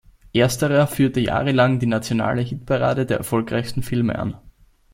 [0.33, 4.35] Ersterer führte jahrelang die nationale Hitparade der erfolgreichsten Filme an.